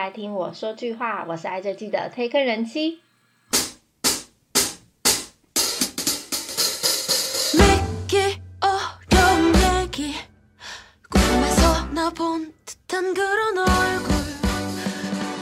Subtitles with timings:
[0.00, 3.00] 来听我说句话，我是爱这季的推坑人妻。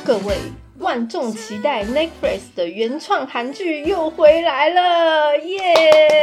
[0.04, 0.36] 各位，
[0.78, 6.17] 万众期待 Netflix 的原创韩剧又回来了，耶！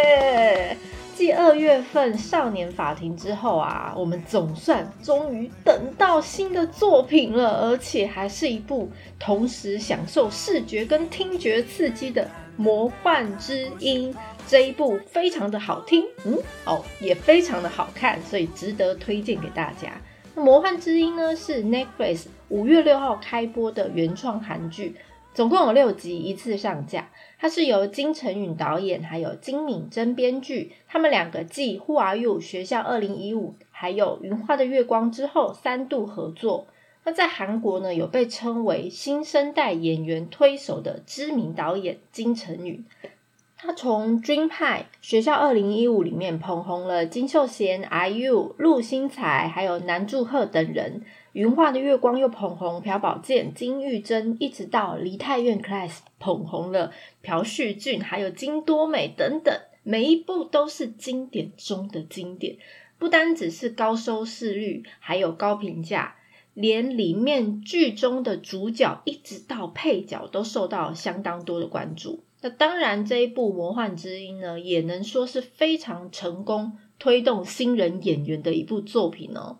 [1.45, 12.23] 二月份《少年法庭》之后啊，我们总算终于等到新的作品了，而且还是一部同时享受视觉跟听觉刺激的
[12.57, 14.11] 《魔幻之音》。
[14.47, 20.01] 这一部非常的好听，嗯，哦，也非常的好看，所以值得推荐给大家。
[20.41, 24.95] 《魔幻之音》呢，是 Netflix 五月六号开播的原创韩剧。
[25.35, 27.09] 总共有六集，一次上架。
[27.37, 30.71] 它是由金成允导演，还有金敏珍编剧。
[30.87, 36.67] 他们两个继《Who Are You》学校二零一五，还有《云花的月光》之后，三度合作。
[37.03, 42.85] 那在韩国呢，有被称为新生代演员推手的知名导演金成允。
[43.65, 51.01] 他从《Dream High》学校二零一五里面捧红了金秀贤、IU、陆星材，还有南柱赫等人。
[51.33, 56.91] 云画的月光又捧红朴宝剑、金玉珍，一直到梨泰院 class 捧红了
[57.23, 62.57] 朴叙俊，还有金多美等等，每一部都是经典中的经典。
[62.99, 66.17] 不单只是高收视率，还有高评价，
[66.53, 72.23] 连里面剧中的主角一直到配角都受到相当多的关注。
[72.45, 79.57] 那当然，这一部《魔幻之音》呢，也能说是非常成功推动新人演员的一部作品哦。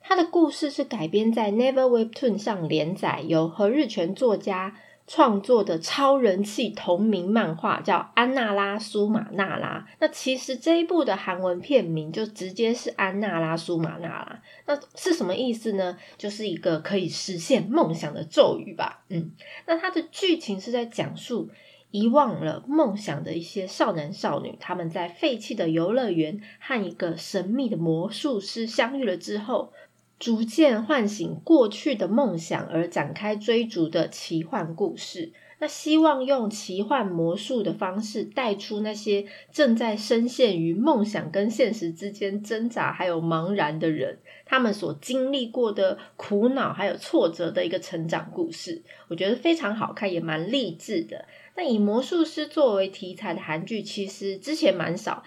[0.00, 4.76] 它的故事是改编在 Never Webtoon 上连载，由何日全作家
[5.06, 9.86] 创作的超人气同名漫画，叫《安娜拉苏玛娜拉》。
[10.00, 14.42] 那其实这一部的韩文片名就直接是《安娜拉苏玛娜拉》。
[14.66, 15.96] 那是什么意思呢？
[16.18, 19.04] 就是一个可以实现梦想的咒语吧。
[19.10, 19.30] 嗯，
[19.68, 21.48] 那它的剧情是在讲述
[21.94, 29.72] 遗忘了梦想的一些少男少女，他们在废弃的游乐园和一个神秘的魔术师相遇了之后。
[30.16, 35.32] 逐渐唤醒过去的梦想而展开追逐的奇幻故事。
[35.58, 48.82] 那希望用奇幻魔术的方式带出那些正在深陷于梦想跟现实之间挣扎还有茫然的人，他们所经历过的苦恼还有挫折的一个成长故事。
[49.08, 51.26] 我觉得非常好看，也蛮励志的。
[51.56, 55.22] 那以魔术师作为题材的韩剧，其实之前蛮少，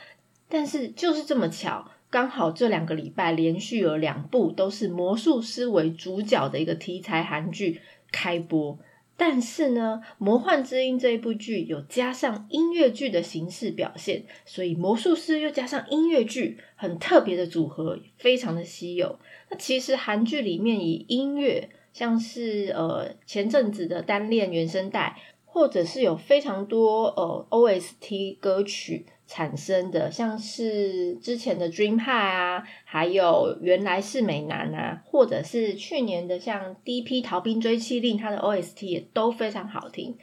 [0.49, 1.91] 但是就是这么巧。
[2.09, 7.81] 刚好这两个礼拜连续有两部都是魔术师为主角的一个题材韩剧
[8.13, 8.79] 开播，
[9.17, 19.19] 但是呢，《魔幻之音》这一部剧有加上音乐剧的形式表现，所以魔术师又加上音乐剧，很特别的组合，非常的稀有。
[19.49, 25.17] 那其实韩剧里面以音乐，像是呃前阵子的单恋原声带，
[25.57, 29.07] 或者是有非常多呃 OST 歌曲。
[29.29, 40.15] 产生的像是之前的 Dream High 啊，还有原来是美男啊，或者是去年的像 D.P 逃兵追妻令，它的 O.S.T 也都非常好听。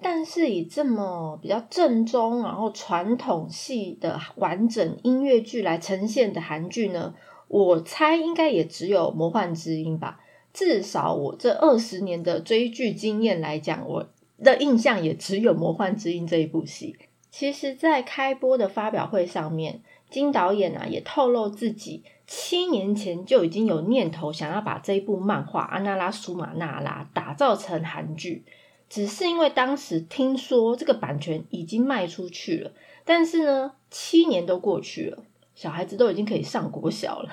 [0.00, 7.14] 但是以这么比较正宗，然后传统系的完整音乐剧来呈现的韩剧呢，
[7.46, 10.18] 我猜应该也只有《魔幻之音》吧。
[10.52, 14.08] 至少我这二十年的追剧经验来讲，我
[14.42, 16.96] 的印象也只有《魔幻之音》这一部戏。
[17.30, 19.80] 其实，在开播的发表会上面，
[20.10, 28.44] 金导演啊也透露自己七年前就已经有念头想要把这一部漫画《安娜拉苏玛娜拉》打造成韩剧，
[28.90, 32.72] 只是因为当时听说这个版权已经卖出去了，
[33.06, 35.24] 但是呢，七年都过去了，
[35.54, 37.30] 小孩子都已经可以上国小了。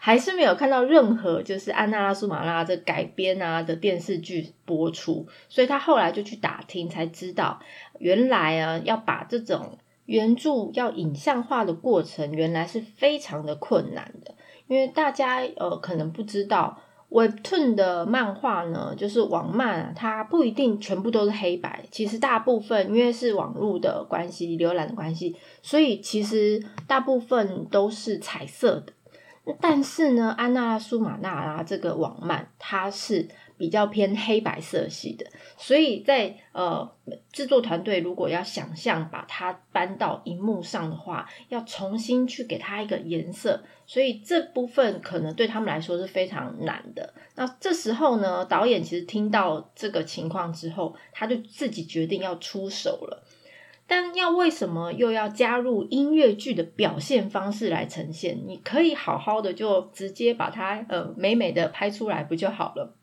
[0.00, 7.60] 还是没有看到任何就是安娜拉苏马拉这改编啊的电视剧播出，所以他后来就去打听，才知道
[7.98, 14.34] 原来啊要把这种原著要影像化的过程，原来是非常的困难的。
[14.66, 28.92] 因为大家呃可能不知道，Webtoon 的漫画呢，就是网漫，它不一定全部都是黑白，其实大部分因为是网络的关系、浏览的关系，所以其实大部分都是彩色的。
[29.60, 35.26] 但是呢，安娜拉苏玛纳拉这个网漫它是比较偏黑白色系的，
[35.58, 36.90] 所以在呃
[37.30, 47.12] 制作团队如果要想象把它搬到荧幕上的话，要重新去给它一个颜色，所以这部分可能对他们来说是非常难的。
[47.34, 53.22] 那这时候呢，导演其实听到这个情况之后，他就自己决定要出手了。
[53.86, 58.42] 但要为什么又要加入音乐剧的表现方式来呈现？
[58.46, 62.94] 你可以好好的就直接把它呃美美的拍出来不就好了？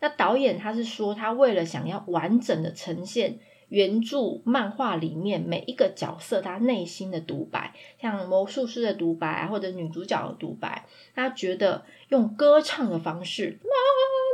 [0.00, 10.86] 那导演他是说，他为了想要完整的呈现原著漫画里面每一个角色他内心的独白，像魔术师的独白或者女主角的独白，
[11.16, 13.58] 他觉得用歌唱的方式，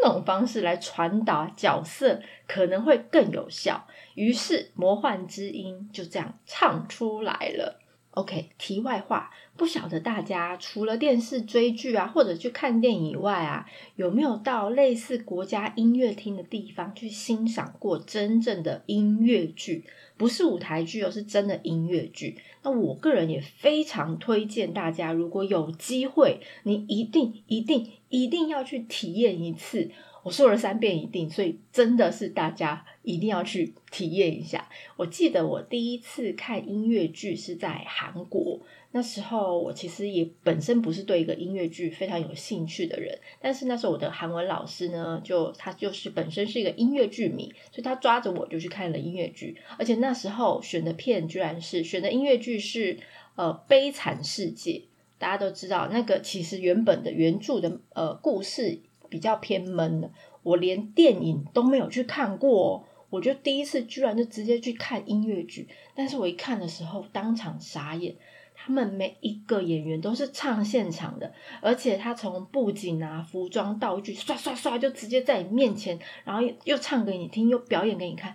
[0.02, 3.86] 种方式来传达角色可能会更有效。
[4.14, 7.80] 于是魔幻之音就这样唱出来了。
[8.10, 19.84] OK，题外话，不晓得大家除了电视追剧啊，或者去看电影以外啊，有没有到类似国家音乐厅的地方去欣赏过真正的音乐剧？
[20.16, 22.38] 不是舞台剧，而是真的音乐剧。
[22.62, 29.90] 那我个人也非常推荐大家，如果有机会，你一定、一定、一定要去体验一次。
[30.22, 34.70] 我说了三遍一定，所以真的是大家一定要去体验一下。
[34.96, 38.58] 我记得我第一次看音乐剧是在韩国，
[38.92, 52.98] 那时候我其实也本身不是对一个音乐剧非常有兴趣的人，但是那时候我的韩文老师呢，就他就是本身是一个音乐剧迷，所以他抓着我就去看了音乐剧，而且那时候选的片居然是选的音乐剧是
[53.34, 54.70] 呃《悲惨世界》，
[55.18, 58.80] 大家都知道那个其实原本的原著的呃故事。
[59.10, 60.10] 比较偏闷的，
[60.42, 65.68] 我连电影都没有去看过，我就第一次居然就直接去看音乐剧。
[65.94, 68.16] 但是我一看的时候，当场傻眼，
[68.56, 78.34] 他们每一个演员都是唱现场的，而且他从布景啊、服装、道具，刷刷刷就直接在你面前，然后又唱给你听，又表演给你看。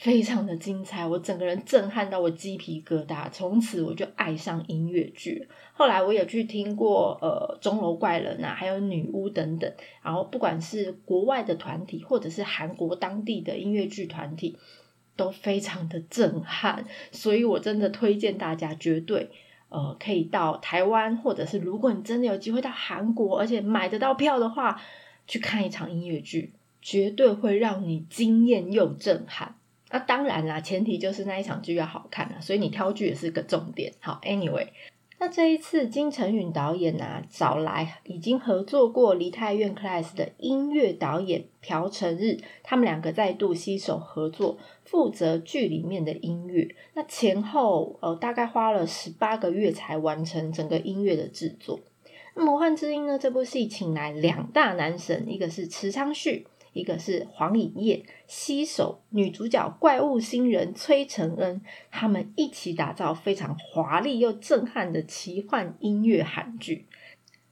[0.00, 3.28] 非常的精彩，我整个人震撼到我鸡皮疙瘩。
[3.30, 5.48] 从此我就爱上音乐剧。
[5.72, 9.72] 后来我也去听过呃钟楼怪人啊，还有女巫等等。
[10.00, 14.56] 然后不管是国外的团体，或者是韩国当地的音乐剧团体，
[15.16, 16.84] 都非常的震撼。
[17.10, 19.28] 所以我真的推荐大家，绝对
[19.68, 24.80] 呃可以到台湾，或者是如果你真的有机会到韩国，而且买得到票的话，
[25.26, 29.56] 去看一场音乐剧，绝对会让你惊艳又震撼。
[29.90, 33.92] 那当然啦，前提就是那一场剧要好看啊，所以你挑剧也是个重点。
[34.00, 34.68] 好，Anyway，
[35.18, 46.68] 那这一次金城允导演啊找来已经合作过《梨泰院 Class》的音乐导演朴成日，他们两个再度携手合作，负责剧里面的音乐。
[46.94, 51.80] 那前后呃大概花了十八个月才完成整个音乐的制作。
[52.34, 53.18] 那《魔幻之音》呢？
[53.18, 56.46] 这部戏请来两大男神，一个是池昌旭。
[56.78, 61.60] 一个是黄颖烨携手女主角怪物新人崔承恩，
[61.90, 66.86] 他们一起打造非常华丽又震撼的奇幻音乐韩剧。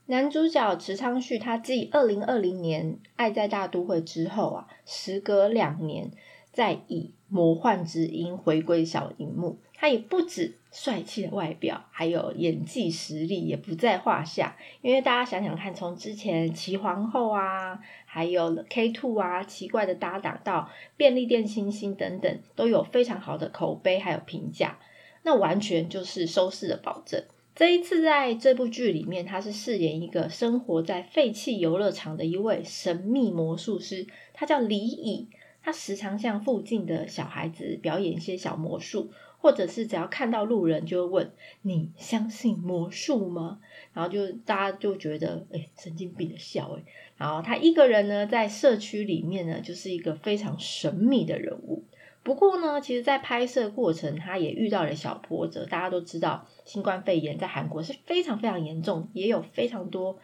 [0.06, 6.12] 男主角池昌旭，他继二零二零年《爱在大都会》之后啊，时隔两年
[6.52, 9.58] 再以《魔幻之音》回归小荧幕。
[9.86, 14.56] 他也不止帅气的外表，还有演技实力也不在话下。
[14.82, 24.76] 因为大家想想看，从之前齐皇后啊，还有 K Two 啊，奇怪的搭档到便利店星星等等，都有非常好的口碑还有评价。
[25.22, 27.22] 那完全就是收视的保证。
[27.54, 35.28] 这一次在这部剧里面，他是饰演一个生活在废弃游乐场的一位神秘魔术师，他叫李乙。
[35.62, 39.10] 他时常向附近的小孩子表演一些小魔术。
[39.46, 43.60] 或者是只要看到路人就会问你相信魔术吗？
[43.92, 46.82] 然后就大家就觉得哎神经病的笑哎。
[47.16, 51.84] 然后他一个人呢在社区里面呢就是一个非常神秘的人物。
[52.24, 55.64] 不过呢，其实，在拍摄过程他也遇到了小波折。
[55.64, 60.18] 大家都知道新冠肺炎在韩国是非常非常严重，也有非常多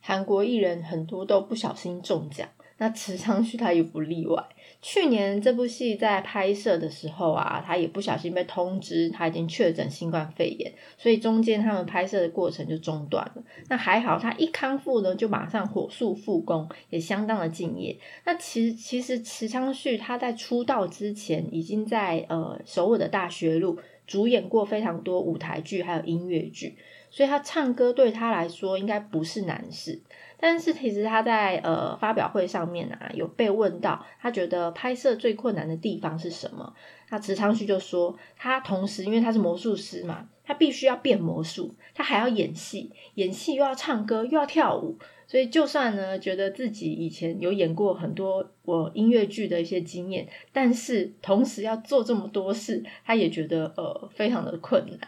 [0.00, 2.48] 韩国艺人很多都不小心中奖。
[2.78, 4.42] 那池昌旭他也不例外。
[4.80, 13.42] 去年这部戏在拍摄的时候啊，他也不小心被通知他已经确诊新冠肺炎，所以中间他们拍摄的过程就中断了。
[13.68, 17.96] 那还好，他一康复呢，就马上火速复工，也相当的敬业。
[18.24, 23.76] 那其实其实池昌旭他在出道之前，已经在呃首尔的大学路
[24.08, 26.76] 主演过非常多舞台剧还有音乐剧，
[27.10, 30.02] 所以他唱歌对他来说应该不是难事。
[30.40, 36.72] 但是其实他在呃发表会上面啊，有被问到他觉得拍摄最困难的地方是什么？
[37.10, 54.98] 那池昌旭就说，他同时因为他是魔术师嘛，他必须要变魔术，他还要演戏，演戏又要唱歌又要跳舞，所以就算呢觉得自己以前有演过很多我音乐剧的一些经验，但是同时要做这么多事，他也觉得呃非常的困难。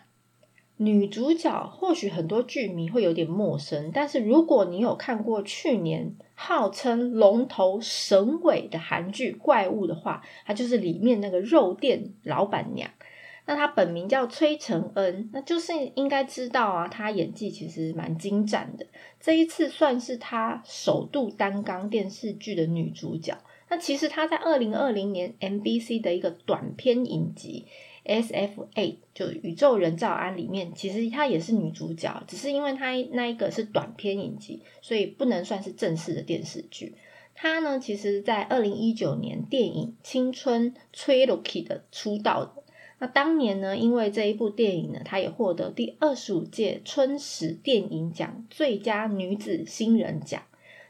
[0.76, 12.90] 女主角或许很多剧迷会有点陌生，但是如果你有看过去年号称龙头神尾的韩剧《怪物》的话，它就是里面那个肉店老板娘。
[13.50, 18.86] 那他本名叫崔承恩，那就是应该知道啊，他演技其实蛮精湛的。
[19.18, 23.36] 这一次算是他首度担纲电视剧的女主角。
[23.68, 27.66] 那其实他在二零二零年 MBC 的一个短片影集
[28.08, 36.94] 《S.F.A》就宇宙人造安里面，其实她也是女主角，只是因为她那一个是短片影集，所以不能算是正式的电视剧。
[37.34, 42.54] 她呢，其实在二零一九年电影《青春崔洛基》的出道。
[43.02, 50.42] 那当年呢，因为这一部电影呢，她也获得第二十五届春史电影奖最佳女子新人奖。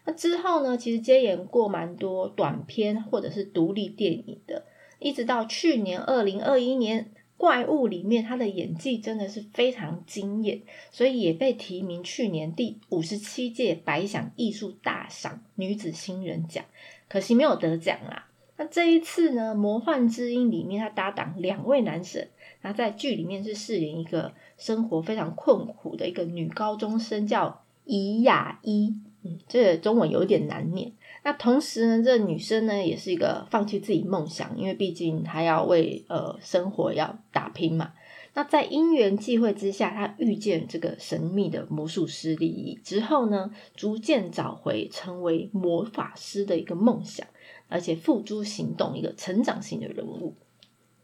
[0.04, 4.64] 那之后呢，其实接演过蛮多短片或者是独立电影的，
[4.98, 7.04] 一直到去年二零二一年
[7.36, 16.64] 《怪物》里面，她的演技真的是非常惊艳，所以也被提名去年第五十七届百想艺术大赏女子新人奖，
[17.08, 18.26] 可惜没有得奖啦。
[18.60, 22.28] 那这一次呢，《魔幻之音》里面他搭档两位男神，
[22.60, 30.92] 那在剧里面是饰演一个生活非常困苦的一个女高中生，叫怡雅一，嗯，这中文有点难念。
[31.24, 37.94] 那同时呢，这女生呢也是一个放弃自己梦想，因为毕竟她要为呃生活要打拼嘛。
[38.34, 47.26] 那在因缘际会之下，她遇见这个神秘的魔术师利益之后呢，逐渐找回成为魔法师的一个梦想。
[47.70, 50.34] 而且付诸行动，一个成长型的人物。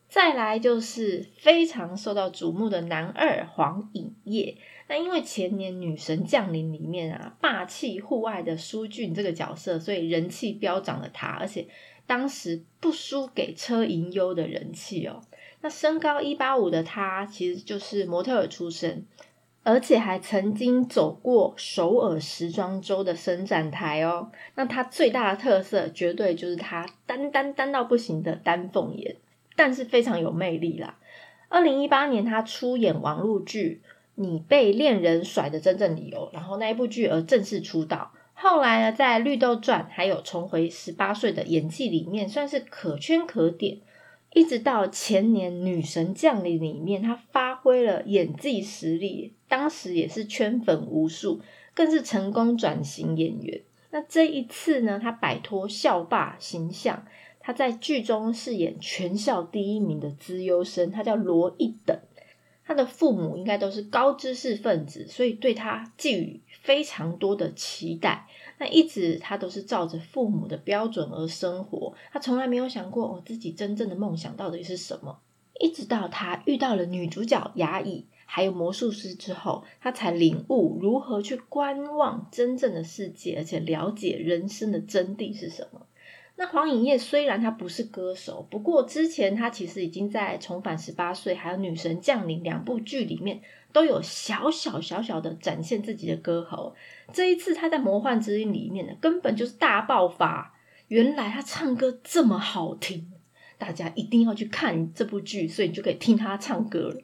[0.08, 4.56] 再来就是非常受到瞩目的男二黄颖烨。
[4.88, 11.26] 那因为前年《女神降临》里面啊，霸气户外的舒俊这个角色，所以人气飙涨了他。
[11.28, 11.66] 而且
[12.06, 15.20] 当时不输给车银优的人气哦。
[15.60, 19.04] 那身高一八五的他，其实就是模特儿出身。
[19.66, 24.30] 而且还曾经走过首尔时装周的伸展台哦。
[24.54, 29.16] 那他最大的特色，绝对就是他单单单到不行的丹凤眼，
[29.56, 30.96] 但是非常有魅力啦。
[31.48, 33.82] 二零一八年，他出演网络剧
[34.14, 38.12] 《你被恋人甩的真正理由》，然后那一部剧而正式出道。
[38.34, 43.78] 后来呢，在《绿豆传》还有《重回十八岁的演技》里面，算是可圈可点。
[44.32, 51.40] 一直到前年《女神降临》里面，他发挥了演技实力，当时也是圈粉无数，
[51.74, 53.62] 更是成功转型演员。
[53.90, 57.06] 那这一次呢，他摆脱校霸形象，
[57.40, 61.98] 他在剧中饰演全校第一名的资优生，他叫罗一等。
[62.68, 68.26] 他的父母应该都是高知识分子，所以对他寄予非常多的期待。
[68.58, 75.20] 那一直他都是照着父母的标准而生活，他从来没有想过我自己真正的梦想到底是什么。
[75.60, 85.86] 一直到他遇到了女主角雅乙，还有魔术师之后，他才领悟如何去观望真正的世界，而且了解人生的真谛是什么。
[86.38, 93.40] 那黄颖烨虽然他不是歌手，不过之前他其实已经在《重返十八岁》还有《女神降临》两部剧里面
[93.72, 96.74] 都有小小小小的展现自己的歌喉。
[97.10, 100.52] 这一次他在《魔幻之音》里面呢，根本就是大爆发。
[100.88, 103.10] 原来他唱歌这么好听，
[103.56, 106.96] 大家一定要去看这部剧，所以你就可以听他唱歌了。《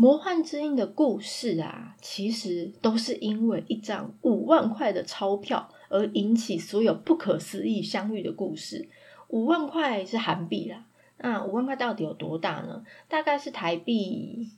[0.00, 5.68] 魔幻之音》的故事啊，其实都是因为一张五万块的钞票。
[5.90, 8.86] 而引起所有不可思议相遇的故事。
[9.28, 10.84] 五万块是韩币啦，
[11.16, 12.84] 那五万块到底有多大呢？
[13.08, 14.50] 大概是台币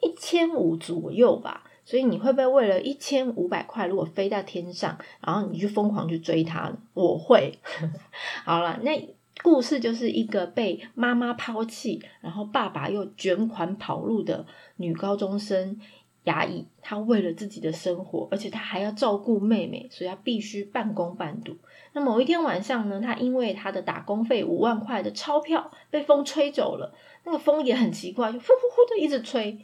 [0.00, 1.64] 一千五左右吧。
[1.84, 6.72] 所以你会不会为了一千五百块，如果飞到天上，然后你就疯狂去追他？
[6.94, 7.58] 我会。
[8.44, 14.46] 好了，那故事就是一个被妈妈抛弃，然后爸爸又卷款跑路的
[14.76, 15.78] 女高中生。
[16.24, 16.64] 牙医。
[16.80, 21.56] 她为了自己的生活，而且她还要照顾妹妹，所以她必须半工半读。
[21.94, 26.94] 那某一天晚上呢，她因为她的打工费五万块的钞票被风吹走了，
[27.24, 29.58] 那个风也很奇怪，就呼呼呼的一直吹。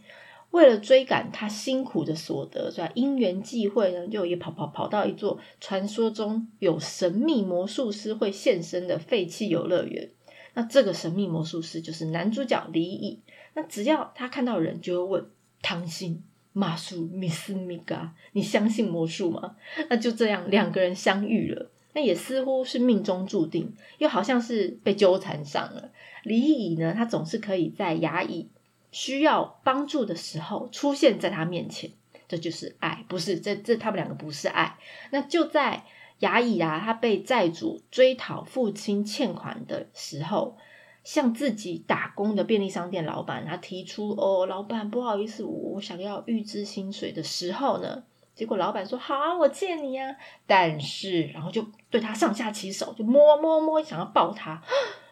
[0.50, 10.10] 为了追赶他辛苦的所得，所以因缘际会呢，就也跑跑跑到一座传说中有神秘魔术师会现身的废弃游乐园。
[10.54, 13.20] 那这个神秘魔术师就是男主角李乙。
[13.54, 15.30] 那只要他看到人，就会问
[15.62, 16.22] 汤心。
[16.54, 19.54] 马术米斯米嘎，你相信魔术吗？
[19.88, 25.90] 那就这样，两个人相遇了，那也似乎是命中注定，又好像是被纠缠上了。
[26.24, 28.48] 李乙呢，他总是可以在牙乙
[28.90, 31.90] 需要帮助的时候出现在他面前，
[32.28, 33.40] 这就是爱，不是？
[33.40, 34.78] 这这他们两个不是爱。
[35.11, 35.85] 那就在
[36.21, 40.57] 牙乙啊，他被债主追讨父亲欠款的时候。
[41.04, 48.02] 向自己打工的便利商店老板，他提出：“哦，老板，不好意思，我想要预支薪水的时候呢，
[48.35, 50.14] 结果老板说：好啊，我借你呀。
[50.47, 54.62] 但是，然后就对他上下其手，就摸摸摸，想要抱他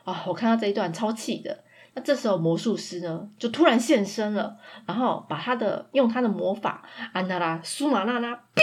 [0.04, 0.23] 啊！
[0.26, 1.64] 我看到这一段超气的。
[1.96, 8.62] 那这时候魔术师呢，就突然现身了，然后把他的用他的魔法安娜拉苏玛娜拉，biu，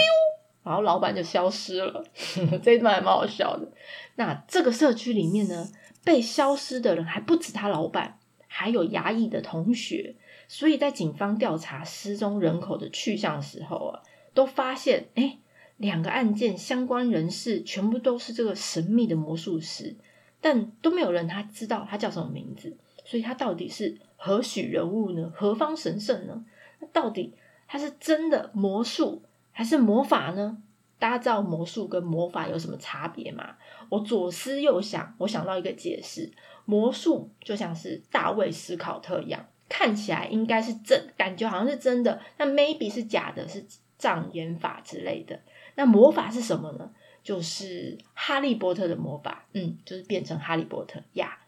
[0.62, 2.04] 然后老板就消失了。
[2.62, 3.66] 这一段还蛮好笑的。
[4.14, 5.68] 那这个社区里面呢，
[6.04, 10.14] 被消失的人还不止他老板，还有牙医的同学。
[10.46, 14.00] 所以在警方调查失踪人口的去向的时候啊，
[14.32, 15.38] 都发现哎，
[15.78, 19.96] 两个案件相关人士全部都是这个神秘的魔术师，
[20.40, 22.76] 但都没有人他知道他叫什么名字。
[23.04, 25.30] 所以他到底是何许人物呢？
[25.34, 26.44] 何方神圣呢？
[26.80, 27.34] 那到底
[27.68, 30.58] 他是真的魔术还是魔法呢？
[30.98, 33.56] 大家知道魔术跟魔法有什么差别吗？
[33.90, 36.32] 我左思右想，我想到一个解释：
[36.64, 43.66] 魔术就像是大卫斯考特一样，看起来应该是真，感觉好像是真的，那 maybe 是假的，是
[43.98, 45.38] 障眼法之类的。
[45.74, 46.90] 那魔法是什么呢？
[47.22, 51.38] 就是哈利波特的魔法，嗯，就是变成哈利波特呀。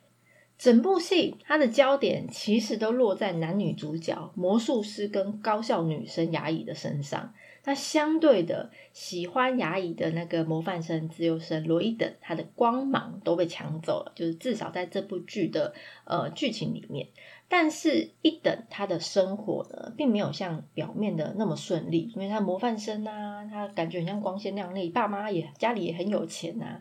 [0.58, 7.34] 整部戏它的焦点其实都落在男女主角魔术师跟高校女生牙医的身上。
[7.64, 14.12] 那相对的，喜欢牙医的那个模范生自由生罗伊等，他的光芒都被抢走了。
[14.14, 17.08] 就是至少在这部剧的呃剧情里面，
[17.48, 26.80] 但是一等他的生活呢，并没有像表面的那么顺利，因为他模范生啊，他感觉很像光鲜亮丽，爸妈也家里也很有钱呐。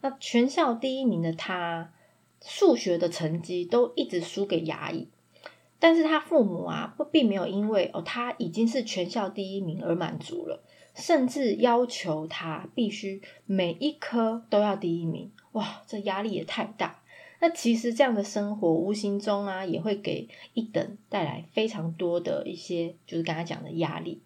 [0.00, 1.92] 那全校第一名的他。
[2.40, 5.08] 数学的成绩都一直输给牙医，
[5.78, 10.62] 但是他父母啊，不并没有因为哦他已经是全校第一名而满足了，
[10.94, 15.30] 甚至要求他必须每一科都要第一名。
[15.52, 17.02] 哇，这压力也太大。
[17.40, 24.20] 那其实这样的生活无形中啊，也会给一等带来非常多的一些，就是刚才讲的压力，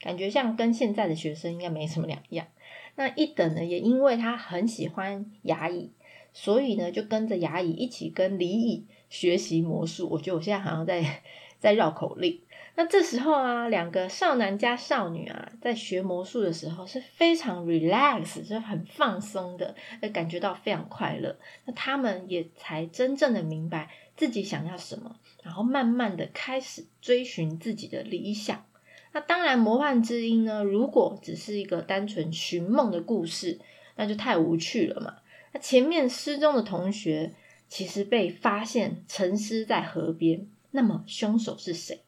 [0.00, 2.46] 感觉像跟现在的学生应该没什么两样。
[2.94, 5.90] 那一等呢，也因为他很喜欢牙医。
[6.32, 10.08] 所以呢，就跟着牙乙一起跟李乙学习魔术。
[10.10, 11.22] 我觉得我现在好像在
[11.58, 12.40] 在绕口令。
[12.74, 19.74] 那这时候啊，两个少男加少女啊，在学魔术的时候是非常 relax，就是很放松的，
[20.12, 21.36] 感觉到非常快乐。
[21.66, 28.64] 那他们也才真正的明白自己想要什么，然后慢慢的开始追寻自己的理想。
[29.12, 33.60] 那当然，魔幻之音呢，如果只是一个单纯寻梦的故事，
[33.96, 35.16] 那就太无趣了嘛。
[35.52, 37.34] 那前面失踪的同学
[37.68, 42.00] 其实被发现沉尸在河边，那么凶手是谁？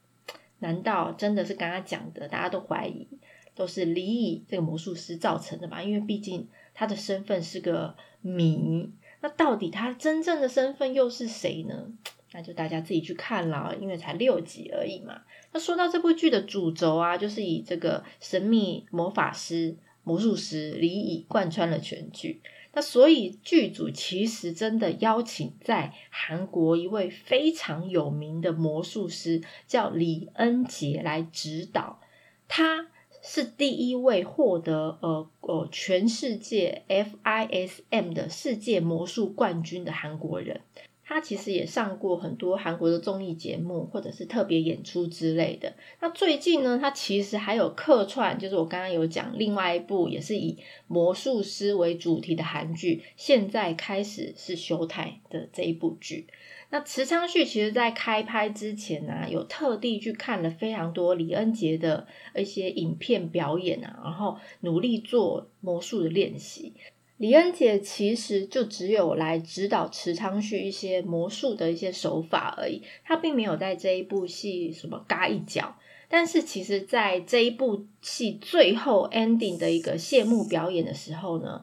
[0.58, 3.06] 难道真的是刚刚讲的，大家都怀疑
[3.54, 5.82] 都是李乙这个魔术师造成的吧？
[5.82, 11.92] 因为毕竟他的身份是个谜，那到底他真正的身份又是谁呢？
[12.32, 15.22] 那就大家自己去看了，因为才六集而已嘛。
[15.52, 22.40] 那说到这部剧的主轴啊，就是以这个神秘魔法师、魔术师李乙贯穿了全剧。
[22.74, 32.00] 那所以剧组其实真的邀请在韩国一位非常有名的魔术师，叫李恩杰来指导。
[32.48, 32.88] 他
[33.22, 40.60] 是第一位获得呃呃全世界 FISM 的世界魔术冠军的韩国人。
[41.06, 45.74] 他其实也上过很多韩国的综艺节目，或者是特别演出之类的。
[46.00, 56.26] 那最近呢，他其实还有客串，就是我刚刚有讲另外一部也是以魔术师为主题的韩剧，现在开始是休台的这一部剧。
[56.70, 66.72] 那池昌旭其实在开拍之前呢，有特地去看了非常多李恩杰的一些影片表演啊，然后努力做魔术的练习。
[67.16, 75.76] 李恩杰其实就只有来指导池昌旭一些魔术的一些手法而已，他并没有在这一部戏什么嘎一脚。
[76.08, 81.62] 但是其实，在这一部戏最后 ending 的一个谢幕表演的时候呢，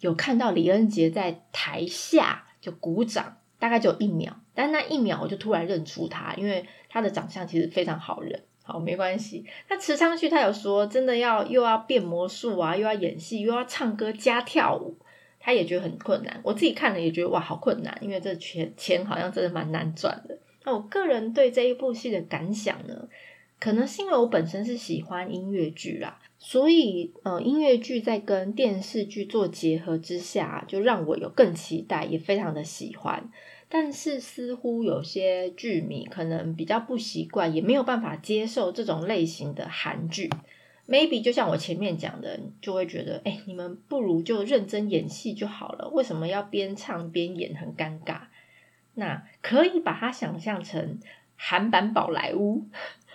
[0.00, 8.42] 有看到李恩杰在台下就鼓掌，大概就一秒，但那一秒我就突然认出他，因为他的长相其实非常好认。
[8.70, 9.46] 好，没关系。
[9.70, 14.94] 那池昌旭他有说，真的要又要变魔术啊，又要演戏，又要唱歌加跳舞，
[15.40, 16.38] 他也觉得很困难。
[16.42, 20.38] 我自己看了也觉得哇，好困难，因为这钱钱好像真的蛮难赚的。
[20.64, 23.08] 那我个人对这一部戏的感想呢，
[23.58, 33.30] 可能是因为我本身是喜欢音乐剧啦，所以呃，音乐剧在跟电视剧做结合之下，就让我有更期待，也非常的喜欢。
[33.70, 40.30] 但是似乎有些剧迷可能比较不习惯，也没有办法接受这种类型的韩剧。
[40.88, 48.20] Maybe 就像我前面讲的，就会觉得，哎，你们不如就认真演戏就好了，为什么要边唱边演，很尴尬？
[48.94, 50.98] 那可以把它想象成
[51.36, 52.64] 韩版宝莱坞，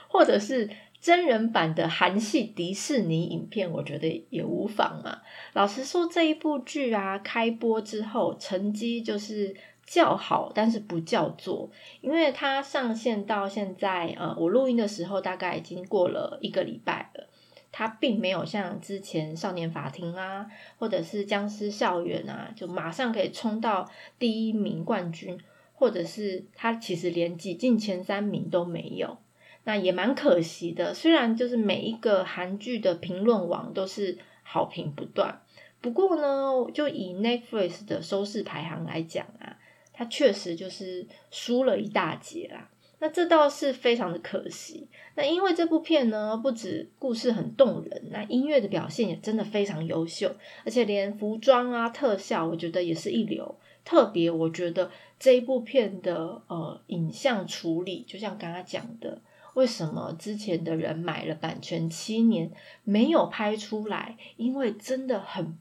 [0.08, 0.70] 或者是
[1.02, 5.24] 真人版的韩系迪士尼影片，我觉得也无妨嘛。
[5.54, 9.56] 老实说，这一部剧啊，开播之后成绩就是。
[9.86, 11.70] 叫好，但是不叫做，
[12.02, 17.28] 因为它上线到现在，呃，我录音的时候大概已经过了一个礼拜了，
[17.72, 20.48] 它并没有像之前《少年法庭》啊，
[20.80, 25.38] 或者是《僵尸校园》啊，就马上可以冲到第一名冠军，
[25.74, 29.18] 或者是它其实连挤进前三名都没有，
[29.66, 30.94] 那也蛮可惜的。
[30.94, 35.42] 虽然就是每一个韩剧的评论网都是好评不断，
[35.82, 39.58] 不过呢，就以 Netflix 的收视排行来讲啊。
[39.94, 44.88] 它确实就是输了一大截啦，那这倒是非常的可惜。
[45.16, 53.60] 那因为这部片呢，不止故事很动人，那音乐的表现也真的非常优秀，而且连服装啊、特效，我觉得也是一流。
[53.86, 59.22] 特别我觉得这一部片的呃影像处理，就像刚刚讲的，
[59.54, 62.50] 为什么之前的人买了版权七年
[62.86, 64.18] 没有拍出来？
[64.38, 65.58] 因为真的很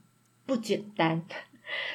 [0.47, 1.27] 不简单。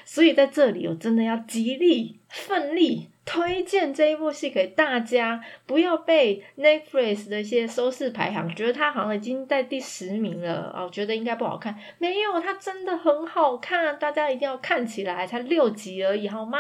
[0.06, 11.78] 所以在这里，我真的要极力、奋力推荐这一部戏给大家，不要被 Netflix 的一些收视排行觉得它好像已经在第十名了哦，觉得应该不好看。
[11.98, 15.28] 没有，它真的很好看，大家一定要看起来。
[15.28, 16.58] 才六集而已，好吗？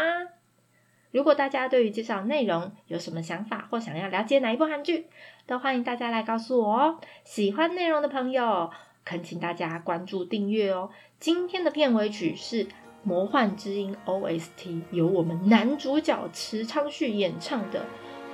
[1.11, 5.07] 如果大家对于介绍内容有什么想法，或想要了解哪一部韩剧，
[5.45, 6.99] 都欢迎大家来告诉我哦。
[7.23, 8.69] 喜欢内容的朋友，
[9.05, 10.89] 恳请大家关注订阅哦。
[11.17, 12.67] 今天的片尾曲是。
[13.07, 17.85] 魔幻之音 OST 由我们男主角池昌旭演唱的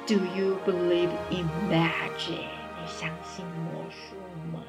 [0.08, 2.32] Do you believe in magic？
[2.32, 4.16] 你相信魔术
[4.52, 4.64] 吗？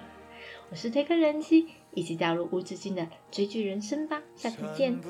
[0.70, 4.20] 我是推客人妻，一起加入无止境的追剧人生吧！
[4.36, 5.00] 下次见。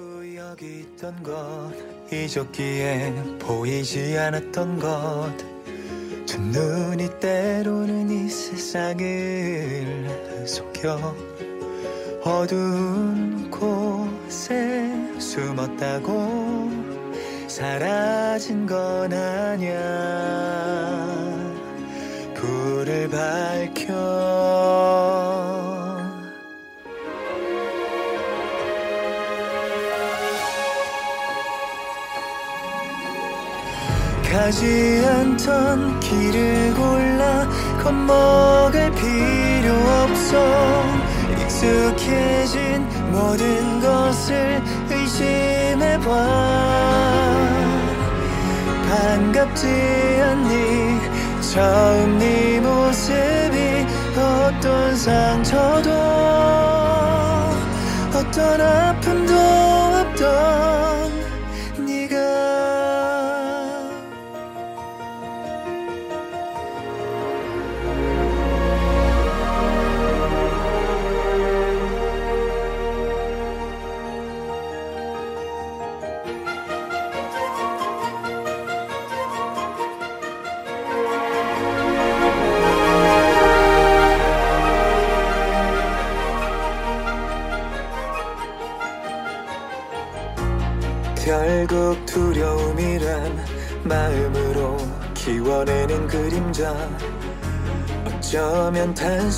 [14.35, 16.69] 에 숨었다고
[17.47, 19.71] 사라진 건 아냐
[22.35, 23.95] 불을 밝혀.
[34.31, 37.49] 가지 않던 길을 골라
[37.83, 40.85] 겁먹을 필요 없어.
[41.41, 42.64] 익숙해진
[43.15, 46.11] 모든 것을 의심해봐.
[48.89, 49.67] 반갑지
[50.21, 51.01] 않니?
[51.53, 53.87] 처음 네 모습이
[54.19, 55.91] 어떤 상처도
[58.13, 59.64] 어떤 아픔도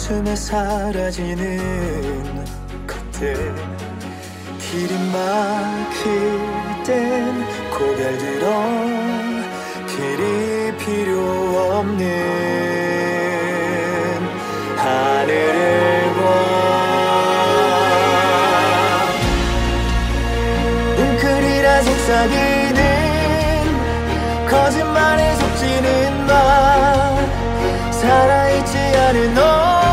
[0.06, 1.58] 한숨에 사라지는
[2.86, 3.34] 것들
[4.60, 6.04] 길이 막힐
[6.84, 7.44] 땐
[7.76, 8.46] 고개를 들어
[9.88, 11.18] 길이 필요
[11.72, 12.06] 없는
[14.76, 16.20] 하늘을 봐.
[20.98, 22.80] 웅크리라 속삭이는
[24.48, 26.30] 거짓말에 속지는 마.
[27.90, 29.85] 살아있지 않은 너.